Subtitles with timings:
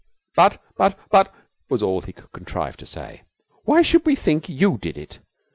[0.35, 1.31] 'But but but'
[1.69, 3.21] was all he could contrive to say.
[3.65, 5.19] 'Why should we think you did it?'